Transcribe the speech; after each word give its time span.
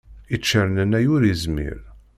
Iččernennay 0.35 1.05
ur 1.15 1.21
izmir. 1.31 1.77